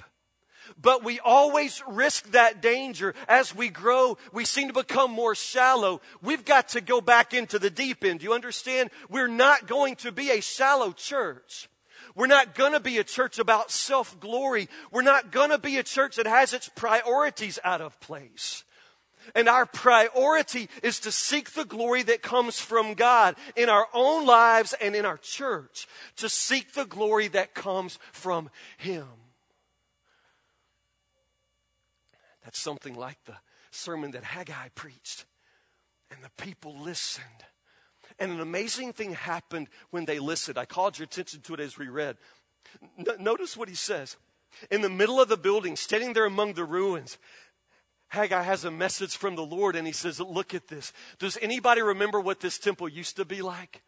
[0.81, 3.15] But we always risk that danger.
[3.29, 6.01] As we grow, we seem to become more shallow.
[6.23, 8.23] We've got to go back into the deep end.
[8.23, 8.91] You understand?
[9.09, 11.69] We're not going to be a shallow church.
[12.15, 14.69] We're not going to be a church about self glory.
[14.91, 18.65] We're not going to be a church that has its priorities out of place.
[19.35, 24.27] And our priority is to seek the glory that comes from God in our own
[24.27, 29.07] lives and in our church, to seek the glory that comes from Him.
[32.45, 33.37] That's something like the
[33.71, 35.25] sermon that Haggai preached,
[36.11, 37.27] and the people listened.
[38.19, 40.59] And an amazing thing happened when they listened.
[40.59, 42.17] I called your attention to it as we read.
[42.99, 44.17] N- notice what he says.
[44.71, 47.17] In the middle of the building, standing there among the ruins,
[48.09, 50.93] Haggai has a message from the Lord and he says, Look at this.
[51.19, 53.83] Does anybody remember what this temple used to be like?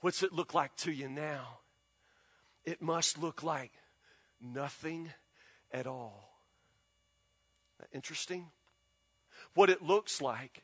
[0.00, 1.58] What's it look like to you now?
[2.64, 3.72] It must look like
[4.40, 5.10] nothing
[5.72, 6.29] at all.
[7.92, 8.50] Interesting?
[9.54, 10.62] What it looks like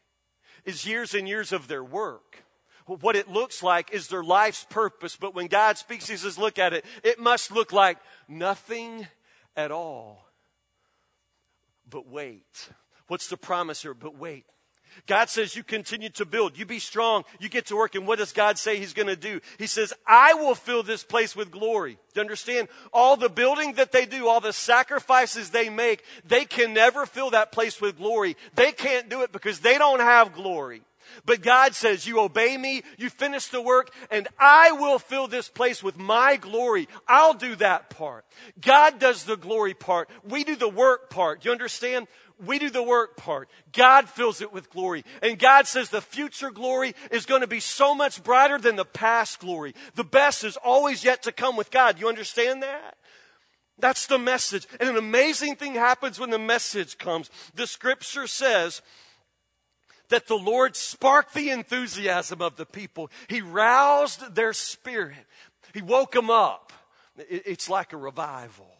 [0.65, 2.45] is years and years of their work.
[2.87, 5.17] What it looks like is their life's purpose.
[5.17, 6.85] But when God speaks, He says, look at it.
[7.03, 7.99] It must look like
[8.29, 9.09] nothing
[9.57, 10.27] at all.
[11.89, 12.71] But wait.
[13.09, 13.95] What's the promise here?
[13.95, 14.45] But wait.
[15.07, 16.59] God says you continue to build.
[16.59, 17.25] You be strong.
[17.39, 17.95] You get to work.
[17.95, 19.41] And what does God say He's going to do?
[19.59, 21.95] He says, I will fill this place with glory.
[22.15, 22.69] Do you understand?
[22.93, 27.31] All the building that they do, all the sacrifices they make, they can never fill
[27.31, 28.37] that place with glory.
[28.55, 30.83] They can't do it because they don't have glory.
[31.25, 35.49] But God says, You obey me, you finish the work, and I will fill this
[35.49, 36.89] place with my glory.
[37.09, 38.25] I'll do that part.
[38.61, 40.11] God does the glory part.
[40.25, 41.43] We do the work part.
[41.43, 42.09] Do you understand?
[42.45, 43.49] We do the work part.
[43.73, 45.05] God fills it with glory.
[45.23, 48.85] And God says the future glory is going to be so much brighter than the
[48.85, 49.75] past glory.
[49.95, 51.99] The best is always yet to come with God.
[51.99, 52.97] You understand that?
[53.79, 54.67] That's the message.
[54.81, 57.31] And an amazing thing happens when the message comes.
[57.55, 58.83] The scripture says
[60.09, 63.11] that the Lord sparked the enthusiasm of the people.
[63.29, 65.27] He roused their spirit.
[65.75, 66.73] He woke them up.
[67.17, 68.76] It's like a revival.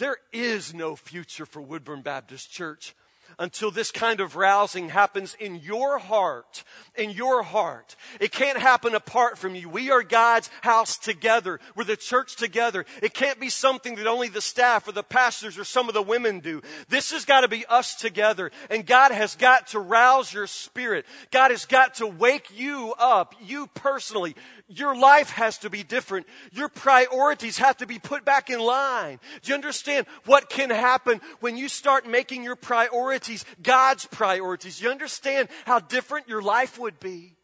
[0.00, 2.94] There is no future for Woodburn Baptist Church
[3.38, 6.64] until this kind of rousing happens in your heart.
[6.94, 7.96] In your heart.
[8.18, 9.68] It can't happen apart from you.
[9.68, 11.60] We are God's house together.
[11.76, 12.86] We're the church together.
[13.02, 16.02] It can't be something that only the staff or the pastors or some of the
[16.02, 16.62] women do.
[16.88, 18.50] This has got to be us together.
[18.70, 21.04] And God has got to rouse your spirit.
[21.30, 24.34] God has got to wake you up, you personally.
[24.72, 26.26] Your life has to be different.
[26.52, 29.18] Your priorities have to be put back in line.
[29.42, 34.80] Do you understand what can happen when you start making your priorities God's priorities?
[34.80, 37.34] You understand how different your life would be?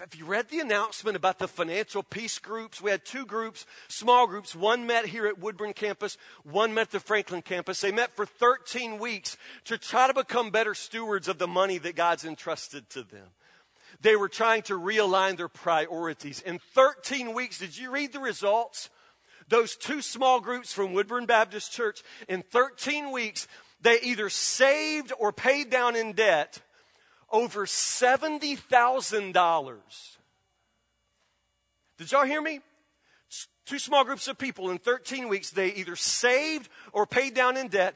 [0.00, 2.82] Have you read the announcement about the financial peace groups?
[2.82, 4.56] We had two groups, small groups.
[4.56, 7.80] One met here at Woodburn campus, one met at the Franklin campus.
[7.80, 9.36] They met for 13 weeks
[9.66, 13.28] to try to become better stewards of the money that God's entrusted to them.
[14.00, 16.40] They were trying to realign their priorities.
[16.40, 18.90] In 13 weeks, did you read the results?
[19.48, 23.46] Those two small groups from Woodburn Baptist Church, in 13 weeks,
[23.80, 26.60] they either saved or paid down in debt
[27.30, 29.78] over $70,000.
[31.98, 32.60] Did y'all hear me?
[33.66, 37.68] Two small groups of people in 13 weeks, they either saved or paid down in
[37.68, 37.94] debt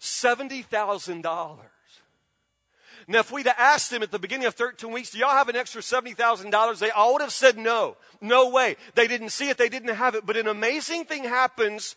[0.00, 1.58] $70,000.
[3.06, 5.48] Now, if we'd have asked them at the beginning of 13 weeks, do y'all have
[5.48, 6.78] an extra $70,000?
[6.78, 7.96] They all would have said no.
[8.20, 8.76] No way.
[8.94, 9.58] They didn't see it.
[9.58, 10.24] They didn't have it.
[10.24, 11.96] But an amazing thing happens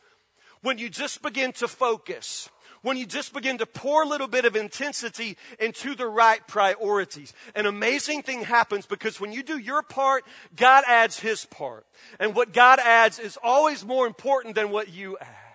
[0.61, 2.49] when you just begin to focus.
[2.81, 7.33] When you just begin to pour a little bit of intensity into the right priorities.
[7.55, 11.85] An amazing thing happens because when you do your part, God adds His part.
[12.19, 15.46] And what God adds is always more important than what you add.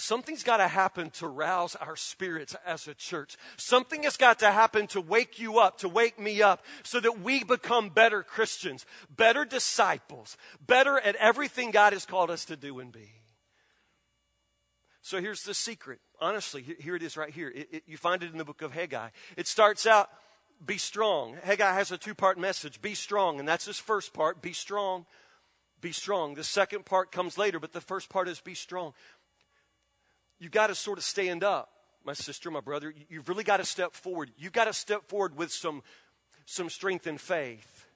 [0.00, 3.36] Something's got to happen to rouse our spirits as a church.
[3.58, 7.20] Something has got to happen to wake you up, to wake me up, so that
[7.20, 12.80] we become better Christians, better disciples, better at everything God has called us to do
[12.80, 13.10] and be.
[15.02, 16.00] So here's the secret.
[16.18, 17.50] Honestly, here it is right here.
[17.54, 19.10] It, it, you find it in the book of Haggai.
[19.36, 20.08] It starts out,
[20.64, 21.36] be strong.
[21.42, 25.04] Haggai has a two part message be strong, and that's his first part be strong,
[25.80, 26.34] be strong.
[26.34, 28.94] The second part comes later, but the first part is be strong
[30.40, 31.70] you've got to sort of stand up,
[32.04, 32.92] my sister, my brother.
[33.08, 34.32] You've really got to step forward.
[34.36, 35.82] You've got to step forward with some,
[36.46, 37.86] some strength and faith.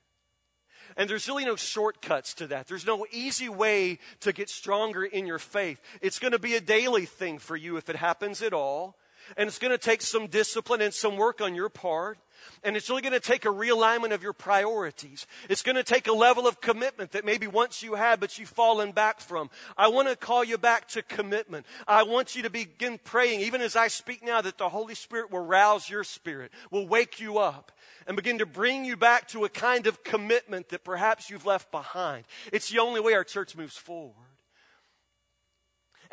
[0.96, 2.68] And there's really no shortcuts to that.
[2.68, 5.80] There's no easy way to get stronger in your faith.
[6.00, 8.96] It's going to be a daily thing for you if it happens at all.
[9.36, 12.18] And it's going to take some discipline and some work on your part.
[12.62, 15.26] And it's really going to take a realignment of your priorities.
[15.48, 18.48] It's going to take a level of commitment that maybe once you had, but you've
[18.48, 19.50] fallen back from.
[19.76, 21.66] I want to call you back to commitment.
[21.86, 25.30] I want you to begin praying, even as I speak now, that the Holy Spirit
[25.30, 27.72] will rouse your spirit, will wake you up,
[28.06, 31.70] and begin to bring you back to a kind of commitment that perhaps you've left
[31.70, 32.24] behind.
[32.52, 34.14] It's the only way our church moves forward.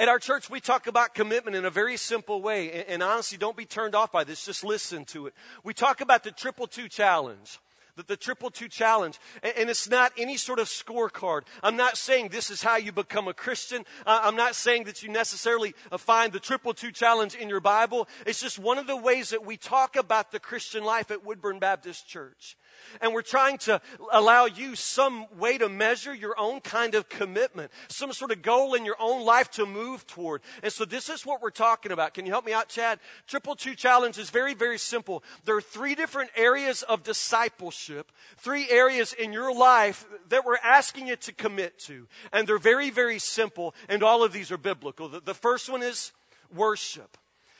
[0.01, 2.71] At our church, we talk about commitment in a very simple way.
[2.71, 4.43] And, and, honestly, don't be turned off by this.
[4.43, 5.35] Just listen to it.
[5.63, 7.59] We talk about the triple two challenge.
[7.95, 9.19] The, the triple two challenge.
[9.43, 11.41] And, and, it's not any sort of scorecard.
[11.61, 13.85] I'm not saying this is how you become a Christian.
[14.03, 17.59] Uh, I'm not saying that you necessarily uh, find the triple two challenge in your
[17.59, 18.07] Bible.
[18.25, 21.59] It's just one of the ways that we talk about the Christian life at Woodburn
[21.59, 22.57] Baptist Church
[23.01, 27.71] and we're trying to allow you some way to measure your own kind of commitment,
[27.87, 30.41] some sort of goal in your own life to move toward.
[30.63, 32.13] And so this is what we're talking about.
[32.13, 32.99] Can you help me out, Chad?
[33.27, 35.23] Triple Two Challenge is very, very simple.
[35.45, 41.07] There are three different areas of discipleship, three areas in your life that we're asking
[41.07, 42.07] you to commit to.
[42.33, 45.09] And they're very, very simple, and all of these are biblical.
[45.09, 46.11] The, the first one is
[46.53, 47.17] worship.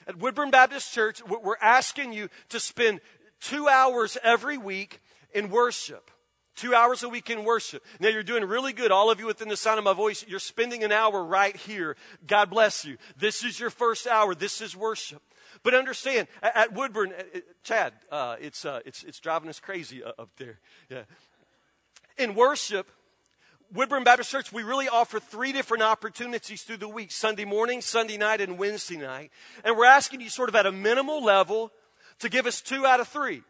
[0.07, 3.01] At Woodburn Baptist Church, we're asking you to spend
[3.39, 4.99] two hours every week
[5.33, 6.11] in worship.
[6.55, 7.83] Two hours a week in worship.
[7.99, 8.91] Now you're doing really good.
[8.91, 11.95] All of you within the sound of my voice, you're spending an hour right here.
[12.27, 12.97] God bless you.
[13.17, 14.35] This is your first hour.
[14.35, 15.21] This is worship.
[15.63, 20.03] But understand, at, Woodburn, uh, uh Chad, uh, it's, uh, it's, it's driving us crazy
[20.03, 20.59] up there.
[20.89, 21.03] Yeah.
[22.17, 22.91] In worship,
[23.73, 28.17] Woodburn Baptist Church, we really offer three different opportunities through the week Sunday morning, Sunday
[28.17, 29.31] night, and Wednesday night.
[29.63, 31.71] And we're asking you, sort of at a minimal level,
[32.19, 33.43] to give us two out of three.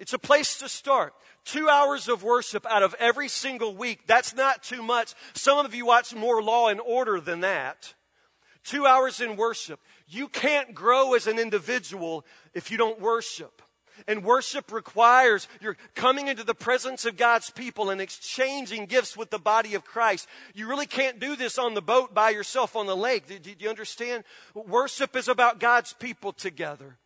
[0.00, 1.12] It's a place to start.
[1.44, 4.06] Two hours of worship out of every single week.
[4.06, 5.14] That's not too much.
[5.34, 7.92] Some of you watch more law and order than that.
[8.64, 9.78] Two hours in worship.
[10.08, 12.24] You can't grow as an individual
[12.54, 13.60] if you don't worship.
[14.08, 19.28] And worship requires you're coming into the presence of God's people and exchanging gifts with
[19.28, 20.26] the body of Christ.
[20.54, 23.26] You really can't do this on the boat by yourself on the lake.
[23.26, 24.24] Do, you understand?
[24.54, 26.96] Worship is about God's people together.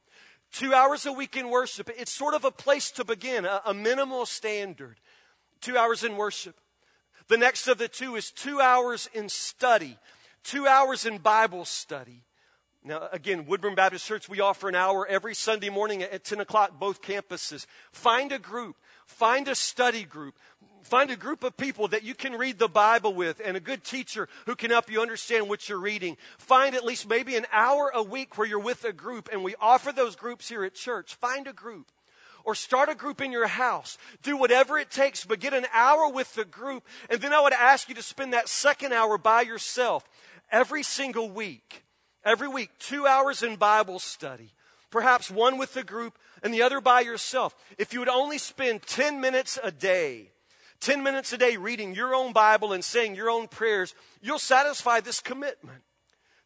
[0.55, 1.90] Two hours a week in worship.
[1.98, 5.00] It's sort of a place to begin, a, a minimal standard.
[5.61, 6.55] Two hours in worship.
[7.26, 9.98] The next of the two is two hours in study,
[10.44, 12.22] two hours in Bible study.
[12.84, 16.78] Now, again, Woodburn Baptist Church, we offer an hour every Sunday morning at 10 o'clock,
[16.78, 17.66] both campuses.
[17.90, 18.76] Find a group,
[19.07, 20.38] find a study group,
[20.85, 23.85] Find a group of people that you can read the Bible with and a good
[23.85, 26.18] teacher who can help you understand what you're reading.
[26.37, 29.55] Find at least maybe an hour a week where you're with a group, and we
[29.59, 31.14] offer those groups here at church.
[31.14, 31.91] Find a group.
[32.45, 33.97] Or start a group in your house.
[34.22, 36.87] Do whatever it takes, but get an hour with the group.
[37.09, 40.07] And then I would ask you to spend that second hour by yourself
[40.53, 41.82] every single week.
[42.26, 44.53] Every week, two hours in Bible study.
[44.91, 47.55] Perhaps one with the group and the other by yourself.
[47.78, 50.32] If you would only spend 10 minutes a day
[50.81, 55.01] 10 minutes a day reading your own Bible and saying your own prayers, you'll satisfy
[55.01, 55.83] this commitment.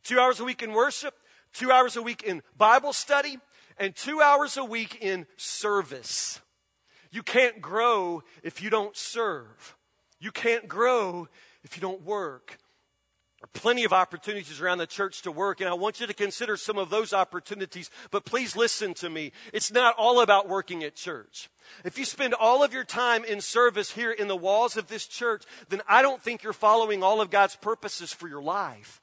[0.03, 1.14] Two hours a week in worship,
[1.53, 3.39] two hours a week in Bible study,
[3.79, 6.41] and two hours a week in service.
[7.11, 9.76] You can't grow if you don't serve.
[10.20, 11.29] You can't grow
[11.64, 12.59] if you don't work
[13.53, 16.78] plenty of opportunities around the church to work, and I want you to consider some
[16.78, 17.91] of those opportunities.
[18.11, 19.32] But please listen to me.
[19.53, 21.49] It's not all about working at church.
[21.84, 25.07] If you spend all of your time in service here in the walls of this
[25.07, 29.01] church, then I don't think you're following all of God's purposes for your life.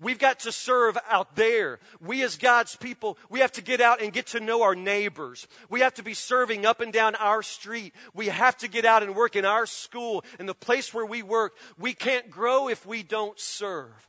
[0.00, 1.78] We've got to serve out there.
[2.00, 5.46] We as God's people, we have to get out and get to know our neighbors.
[5.70, 7.94] We have to be serving up and down our street.
[8.14, 11.22] We have to get out and work in our school, in the place where we
[11.22, 11.54] work.
[11.78, 14.08] We can't grow if we don't serve.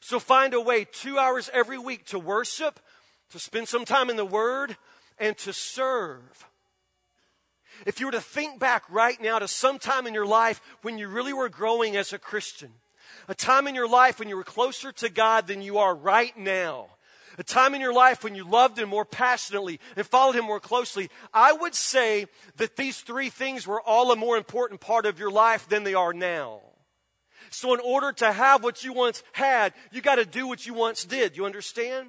[0.00, 2.80] So find a way two hours every week to worship,
[3.30, 4.76] to spend some time in the Word,
[5.18, 6.46] and to serve.
[7.84, 10.96] If you were to think back right now to some time in your life when
[10.96, 12.70] you really were growing as a Christian,
[13.28, 16.36] a time in your life when you were closer to God than you are right
[16.36, 16.86] now.
[17.38, 20.60] A time in your life when you loved Him more passionately and followed Him more
[20.60, 21.10] closely.
[21.34, 25.30] I would say that these three things were all a more important part of your
[25.30, 26.60] life than they are now.
[27.50, 30.74] So, in order to have what you once had, you got to do what you
[30.74, 31.36] once did.
[31.36, 32.08] You understand?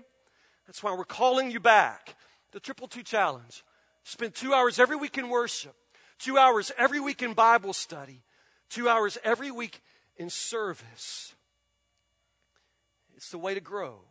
[0.65, 2.15] That's why we're calling you back.
[2.51, 3.63] The Triple Two Challenge.
[4.03, 5.75] Spend two hours every week in worship,
[6.17, 8.23] two hours every week in Bible study,
[8.69, 9.81] two hours every week
[10.17, 11.33] in service.
[13.15, 14.01] It's the way to grow.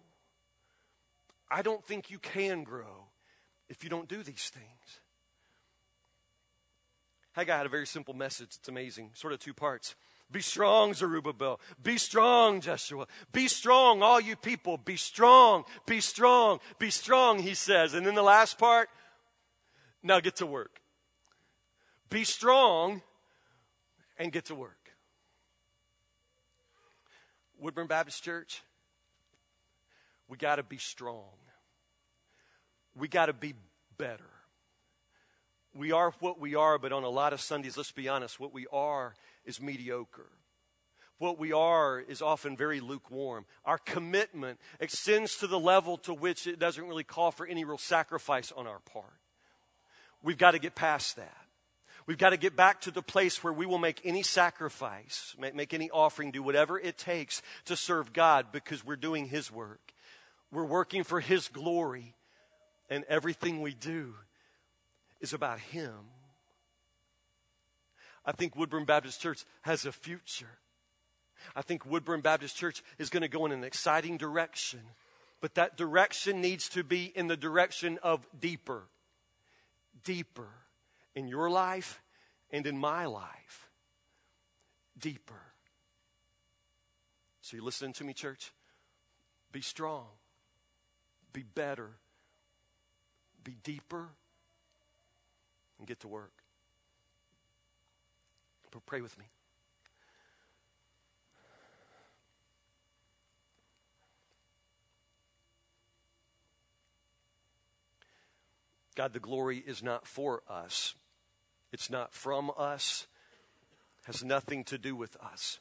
[1.50, 3.08] I don't think you can grow
[3.68, 5.00] if you don't do these things.
[7.32, 8.56] Haggai had a very simple message.
[8.58, 9.10] It's amazing.
[9.14, 9.94] Sort of two parts.
[10.30, 11.60] Be strong, Zerubbabel.
[11.80, 13.06] Be strong, Joshua.
[13.30, 14.76] Be strong, all you people.
[14.76, 17.94] Be strong, be strong, be strong, he says.
[17.94, 18.88] And then the last part,
[20.02, 20.80] now get to work.
[22.10, 23.02] Be strong
[24.18, 24.85] and get to work.
[27.58, 28.62] Woodburn Baptist Church,
[30.28, 31.30] we got to be strong.
[32.94, 33.54] We got to be
[33.98, 34.24] better.
[35.74, 38.52] We are what we are, but on a lot of Sundays, let's be honest, what
[38.52, 40.30] we are is mediocre.
[41.18, 43.46] What we are is often very lukewarm.
[43.64, 47.78] Our commitment extends to the level to which it doesn't really call for any real
[47.78, 49.14] sacrifice on our part.
[50.22, 51.45] We've got to get past that.
[52.06, 55.74] We've got to get back to the place where we will make any sacrifice, make
[55.74, 59.80] any offering, do whatever it takes to serve God because we're doing His work.
[60.52, 62.14] We're working for His glory,
[62.88, 64.14] and everything we do
[65.20, 65.94] is about Him.
[68.24, 70.58] I think Woodburn Baptist Church has a future.
[71.56, 74.80] I think Woodburn Baptist Church is going to go in an exciting direction,
[75.40, 78.84] but that direction needs to be in the direction of deeper.
[80.04, 80.48] Deeper
[81.16, 82.00] in your life
[82.50, 83.68] and in my life
[84.96, 85.40] deeper.
[87.40, 88.52] So, you listening to me, church?
[89.50, 90.06] Be strong,
[91.32, 91.90] be better,
[93.42, 94.08] be deeper,
[95.78, 96.32] and get to work.
[98.70, 99.24] But pray with me.
[108.96, 110.94] God, the glory is not for us.
[111.76, 113.06] It's not from us,
[114.04, 115.58] has nothing to do with us.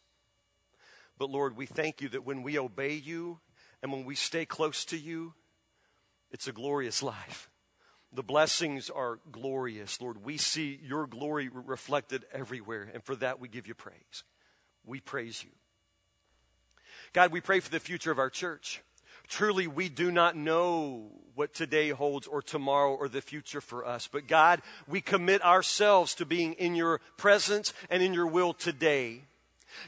[1.17, 3.41] But Lord, we thank you that when we obey you
[3.83, 5.33] and when we stay close to you,
[6.31, 7.49] it's a glorious life.
[8.13, 10.23] The blessings are glorious, Lord.
[10.23, 14.23] We see your glory reflected everywhere, and for that we give you praise.
[14.85, 15.49] We praise you.
[17.11, 18.81] God, we pray for the future of our church.
[19.27, 24.07] Truly, we do not know what today holds or tomorrow or the future for us.
[24.11, 29.21] But God, we commit ourselves to being in your presence and in your will today.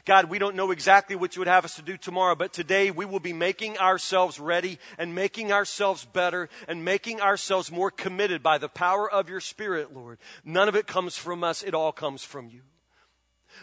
[0.04, 2.90] God, we don't know exactly what you would have us to do tomorrow, but today
[2.90, 8.42] we will be making ourselves ready and making ourselves better and making ourselves more committed
[8.42, 10.18] by the power of your Spirit, Lord.
[10.44, 12.60] None of it comes from us, it all comes from you.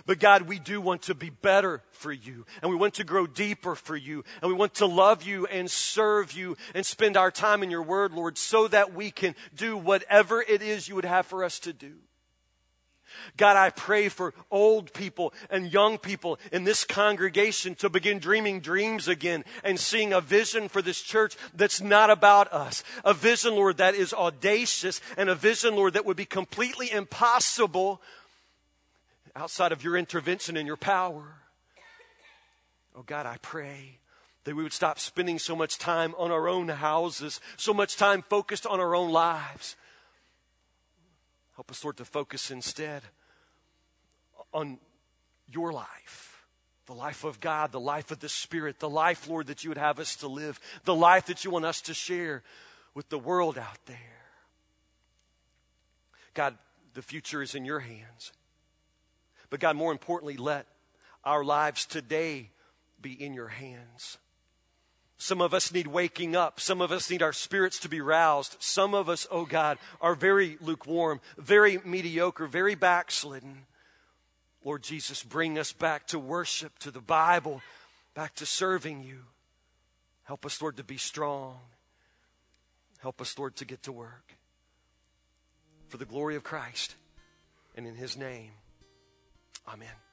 [0.05, 3.27] But God, we do want to be better for you, and we want to grow
[3.27, 7.31] deeper for you, and we want to love you and serve you and spend our
[7.31, 11.05] time in your word, Lord, so that we can do whatever it is you would
[11.05, 11.93] have for us to do.
[13.37, 18.59] God, I pray for old people and young people in this congregation to begin dreaming
[18.59, 22.83] dreams again and seeing a vision for this church that's not about us.
[23.03, 28.01] A vision, Lord, that is audacious and a vision, Lord, that would be completely impossible
[29.35, 31.23] outside of your intervention and your power.
[32.95, 33.99] Oh God, I pray
[34.45, 38.21] that we would stop spending so much time on our own houses, so much time
[38.21, 39.75] focused on our own lives.
[41.55, 43.01] Help us, Lord, to focus instead
[44.53, 44.77] on
[45.51, 46.45] your life,
[46.85, 49.77] the life of God, the life of the Spirit, the life, Lord, that you would
[49.77, 52.43] have us to live, the life that you want us to share
[52.93, 53.97] with the world out there.
[56.33, 56.57] God,
[56.93, 58.31] the future is in your hands.
[59.49, 60.67] But God, more importantly, let
[61.23, 62.49] our lives today
[63.01, 64.17] be in your hands.
[65.17, 66.59] Some of us need waking up.
[66.59, 68.57] Some of us need our spirits to be roused.
[68.59, 73.65] Some of us, oh God, are very lukewarm, very mediocre, very backslidden.
[74.63, 77.61] Lord Jesus, bring us back to worship, to the Bible,
[78.13, 79.19] back to serving you.
[80.23, 81.59] Help us, Lord, to be strong.
[82.99, 84.35] Help us, Lord, to get to work.
[85.87, 86.95] For the glory of Christ
[87.75, 88.51] and in his name,
[89.67, 90.04] amen.